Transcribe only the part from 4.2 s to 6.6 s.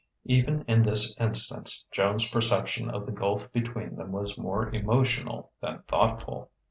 more emotional than thoughtful....